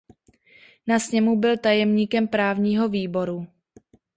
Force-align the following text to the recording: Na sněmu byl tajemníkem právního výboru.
Na 0.87 0.99
sněmu 0.99 1.35
byl 1.39 1.57
tajemníkem 1.57 2.27
právního 2.27 2.89
výboru. 2.89 3.47